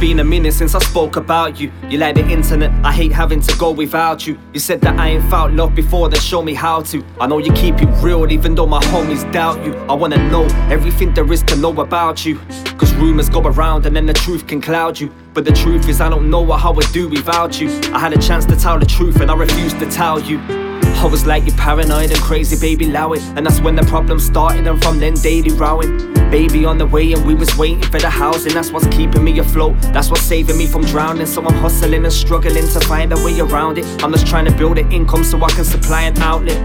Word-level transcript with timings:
been 0.00 0.20
a 0.20 0.24
minute 0.24 0.52
since 0.52 0.74
I 0.74 0.78
spoke 0.78 1.16
about 1.16 1.58
you. 1.58 1.72
You 1.88 1.98
like 1.98 2.14
the 2.14 2.28
internet, 2.28 2.70
I 2.84 2.92
hate 2.92 3.10
having 3.10 3.40
to 3.40 3.56
go 3.56 3.72
without 3.72 4.26
you. 4.26 4.38
You 4.52 4.60
said 4.60 4.80
that 4.82 4.98
I 4.98 5.08
ain't 5.08 5.28
felt 5.28 5.52
love 5.52 5.74
before, 5.74 6.08
then 6.08 6.20
show 6.20 6.40
me 6.40 6.54
how 6.54 6.82
to. 6.82 7.04
I 7.20 7.26
know 7.26 7.38
you 7.38 7.52
keep 7.52 7.82
it 7.82 7.88
real, 8.02 8.30
even 8.30 8.54
though 8.54 8.66
my 8.66 8.80
homies 8.84 9.30
doubt 9.32 9.64
you. 9.64 9.74
I 9.88 9.94
wanna 9.94 10.18
know 10.30 10.44
everything 10.70 11.14
there 11.14 11.30
is 11.32 11.42
to 11.44 11.56
know 11.56 11.80
about 11.80 12.24
you. 12.24 12.38
Cause 12.78 12.94
rumors 12.94 13.28
go 13.28 13.40
around 13.40 13.86
and 13.86 13.96
then 13.96 14.06
the 14.06 14.12
truth 14.12 14.46
can 14.46 14.60
cloud 14.60 15.00
you. 15.00 15.12
But 15.34 15.44
the 15.44 15.52
truth 15.52 15.88
is, 15.88 16.00
I 16.00 16.08
don't 16.08 16.30
know 16.30 16.44
how 16.52 16.70
I 16.70 16.76
would 16.76 16.92
do 16.92 17.08
without 17.08 17.60
you. 17.60 17.68
I 17.92 17.98
had 17.98 18.12
a 18.12 18.18
chance 18.18 18.44
to 18.46 18.56
tell 18.56 18.78
the 18.78 18.86
truth 18.86 19.20
and 19.20 19.30
I 19.30 19.34
refused 19.34 19.78
to 19.80 19.90
tell 19.90 20.20
you. 20.20 20.67
I 20.98 21.06
was 21.06 21.24
like 21.24 21.44
you 21.46 21.52
paranoid 21.52 22.10
and 22.10 22.20
crazy, 22.20 22.58
baby, 22.58 22.86
allow 22.86 23.12
it. 23.12 23.22
And 23.36 23.46
that's 23.46 23.60
when 23.60 23.76
the 23.76 23.84
problem 23.84 24.18
started, 24.18 24.66
and 24.66 24.82
from 24.82 24.98
then 24.98 25.14
daily 25.14 25.52
rowing. 25.52 25.96
Baby 26.28 26.64
on 26.64 26.76
the 26.76 26.86
way, 26.86 27.12
and 27.12 27.24
we 27.24 27.34
was 27.34 27.56
waiting 27.56 27.82
for 27.82 28.00
the 28.00 28.10
housing. 28.10 28.52
That's 28.52 28.72
what's 28.72 28.86
keeping 28.88 29.22
me 29.22 29.38
afloat. 29.38 29.80
That's 29.92 30.10
what's 30.10 30.22
saving 30.22 30.58
me 30.58 30.66
from 30.66 30.84
drowning. 30.84 31.26
So 31.26 31.40
I'm 31.46 31.54
hustling 31.54 32.04
and 32.04 32.12
struggling 32.12 32.66
to 32.66 32.80
find 32.80 33.12
a 33.12 33.16
way 33.24 33.38
around 33.38 33.78
it. 33.78 33.86
I'm 34.02 34.12
just 34.12 34.26
trying 34.26 34.46
to 34.46 34.50
build 34.50 34.76
an 34.76 34.90
income 34.90 35.22
so 35.22 35.40
I 35.42 35.48
can 35.50 35.64
supply 35.64 36.02
an 36.02 36.18
outlet. 36.18 36.58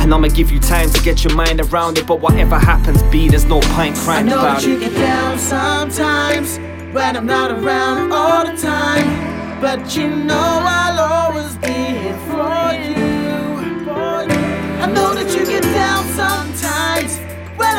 And 0.00 0.12
I'ma 0.12 0.28
give 0.28 0.50
you 0.50 0.58
time 0.58 0.90
to 0.90 1.02
get 1.02 1.22
your 1.22 1.34
mind 1.34 1.60
around 1.60 1.98
it. 1.98 2.06
But 2.06 2.20
whatever 2.20 2.58
happens, 2.58 3.00
B, 3.04 3.28
there's 3.28 3.44
no 3.44 3.60
point 3.60 3.94
crying 3.96 4.26
I 4.26 4.30
know 4.30 4.38
about 4.40 4.60
that 4.60 4.66
you 4.66 4.76
it. 4.76 4.80
get 4.80 4.94
down 4.94 5.38
sometimes 5.38 6.58
when 6.92 7.16
I'm 7.16 7.26
not 7.26 7.52
around 7.52 8.12
all 8.12 8.44
the 8.44 8.60
time. 8.60 9.60
But 9.60 9.96
you 9.96 10.08
know 10.08 10.60
I'll 10.62 11.00
always 11.00 11.56
be 11.56 11.72
here 11.72 12.16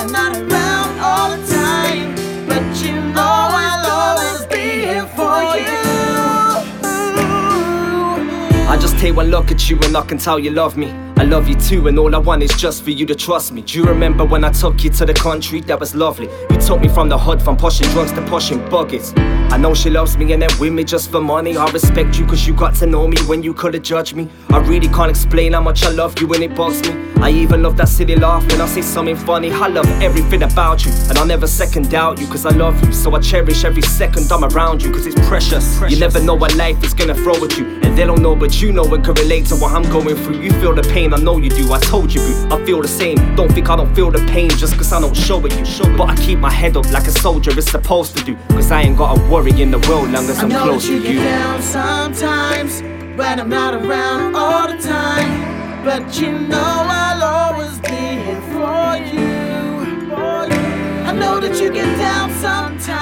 I'm 0.10 0.14
not 0.14 0.36
around 0.38 1.00
all 1.00 1.38
the 1.38 1.46
time. 1.46 2.16
But 2.48 2.64
you 2.84 2.94
know 2.94 3.22
I'll 3.22 3.86
always 3.92 4.44
be 4.48 4.82
here 4.88 5.06
for 5.06 5.44
you. 5.56 5.78
I 8.68 8.78
just 8.82 8.98
take 8.98 9.16
one 9.16 9.28
look 9.28 9.52
at 9.52 9.70
you 9.70 9.78
and 9.84 9.96
I 9.96 10.02
can 10.02 10.18
tell 10.18 10.40
you 10.40 10.50
love 10.50 10.78
me. 10.78 11.09
I 11.20 11.24
love 11.24 11.50
you 11.50 11.56
too, 11.56 11.90
and 11.90 12.00
all 12.00 12.16
I 12.16 12.18
want 12.18 12.44
is 12.44 12.52
just 12.52 12.82
for 12.82 12.92
you 12.92 13.06
to 13.06 13.14
trust 13.14 13.52
me. 13.52 13.62
Do 13.62 13.78
you 13.78 13.84
remember 13.84 14.24
when 14.24 14.46
I 14.46 14.52
took 14.52 14.86
you 14.86 14.90
to 14.92 15.06
the 15.06 15.14
country? 15.14 15.60
That 15.60 15.78
was 15.78 15.94
lovely. 15.94 16.30
You 16.50 16.62
took 16.62 16.80
me 16.80 16.88
from 16.88 17.10
the 17.10 17.18
hood, 17.18 17.42
from 17.42 17.58
pushing 17.58 17.90
drugs 17.90 18.14
to 18.14 18.22
pushing 18.22 18.66
buckets. 18.70 19.12
I 19.52 19.58
know 19.58 19.74
she 19.74 19.90
loves 19.90 20.18
me 20.18 20.32
and 20.32 20.42
then 20.42 20.76
me 20.76 20.84
just 20.86 21.12
for 21.12 21.20
money. 21.20 21.58
I 21.58 21.70
respect 21.72 22.18
you 22.18 22.26
cause 22.26 22.48
you 22.48 22.54
got 22.54 22.74
to 22.76 22.86
know 22.86 23.06
me 23.06 23.18
when 23.24 23.44
you 23.44 23.54
could've 23.54 23.84
judged 23.84 24.16
me. 24.16 24.30
I 24.50 24.60
really 24.60 24.88
can't 24.88 25.10
explain 25.10 25.52
how 25.52 25.60
much 25.60 25.84
I 25.84 25.90
love 25.90 26.18
you 26.22 26.34
and 26.34 26.42
it 26.42 26.56
bugs 26.56 26.82
me. 26.88 26.96
I 27.22 27.32
even 27.32 27.64
love 27.64 27.76
that 27.78 27.90
silly 27.90 28.16
laugh 28.16 28.50
when 28.50 28.62
I 28.62 28.66
say 28.68 28.82
something 28.82 29.18
funny. 29.18 29.52
I 29.52 29.68
love 29.68 29.88
everything 30.02 30.44
about 30.44 30.86
you, 30.86 30.94
and 31.10 31.18
I'll 31.18 31.26
never 31.26 31.48
second 31.48 31.92
doubt 31.92 32.22
you 32.22 32.28
cause 32.28 32.46
I 32.46 32.52
love 32.52 32.82
you. 32.86 32.94
So 32.94 33.14
I 33.14 33.20
cherish 33.20 33.66
every 33.66 33.82
second 33.82 34.32
I'm 34.32 34.46
around 34.46 34.82
you 34.82 34.90
cause 34.90 35.06
it's 35.06 35.20
precious. 35.28 35.82
You 35.90 36.00
never 36.00 36.22
know 36.22 36.36
what 36.36 36.56
life 36.56 36.82
is 36.82 36.94
gonna 36.94 37.16
throw 37.16 37.44
at 37.44 37.58
you, 37.58 37.66
and 37.90 37.98
they 37.98 38.06
don't 38.06 38.22
know, 38.22 38.36
but 38.36 38.62
you 38.62 38.72
know 38.72 38.84
it 38.94 39.04
can 39.04 39.14
relate 39.16 39.48
to 39.48 39.56
what 39.56 39.74
I'm 39.74 39.84
going 39.92 40.16
through. 40.16 40.42
You 40.42 40.52
feel 40.62 40.74
the 40.76 40.84
pain, 40.84 41.14
I 41.14 41.18
know 41.18 41.38
you 41.38 41.50
do. 41.50 41.74
I 41.74 41.80
told 41.80 42.14
you, 42.14 42.22
boo, 42.22 42.56
I 42.56 42.64
feel 42.64 42.82
the 42.82 42.88
same. 42.88 43.18
Don't 43.36 43.52
think 43.52 43.70
I 43.70 43.76
don't 43.76 43.94
feel 43.96 44.12
the 44.12 44.20
pain 44.26 44.50
just 44.50 44.76
cause 44.78 44.94
I 44.94 45.02
don't 45.02 45.16
show 45.16 45.44
it 45.46 45.58
you. 45.58 45.66
Show. 45.66 45.98
But 45.98 46.10
I 46.10 46.16
keep 46.16 46.40
my 46.40 46.52
head 46.52 46.78
up 46.78 46.90
like 46.92 47.08
a 47.08 47.12
soldier 47.12 47.58
is 47.58 47.66
supposed 47.66 48.16
to 48.18 48.24
do, 48.24 48.36
cause 48.50 48.72
I 48.72 48.84
ain't 48.84 48.98
gotta 48.98 49.20
worry 49.30 49.60
in 49.60 49.72
the 49.72 49.80
world 49.90 50.12
long 50.12 50.30
as 50.30 50.40
I'm 50.40 50.52
close 50.52 50.88
that 50.88 50.94
you 50.94 51.00
to 51.00 51.04
get 51.04 51.14
you. 51.14 51.20
down 51.20 51.62
sometimes 51.62 52.82
when 53.18 53.40
I'm 53.40 53.50
not 53.50 53.74
around 53.74 54.36
all 54.36 54.68
the 54.68 54.78
time. 54.78 55.84
But 55.84 56.20
you 56.22 56.32
know 56.32 56.86
I'll 57.02 57.24
always 57.24 57.80
be 57.80 57.90
here 57.90 58.42
for 58.54 58.98
you. 59.14 59.50
I 61.10 61.12
know 61.14 61.40
that 61.40 61.60
you 61.60 61.72
get 61.74 61.98
down 61.98 62.30
sometimes 62.34 62.99